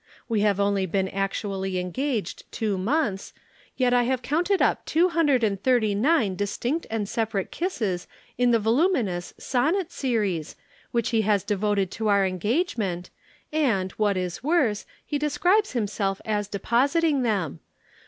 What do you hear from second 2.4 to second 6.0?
two months, yet I have counted up two hundred and thirty